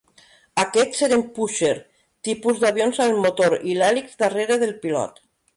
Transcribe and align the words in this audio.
Aquests 0.61 1.03
eren 1.07 1.23
"Pusher" 1.35 1.75
tipus 2.29 2.63
d'avions 2.65 3.03
amb 3.05 3.13
el 3.19 3.23
motor 3.27 3.57
i 3.73 3.77
l'hèlix 3.83 4.21
darrere 4.25 4.63
del 4.65 4.79
pilot. 4.89 5.25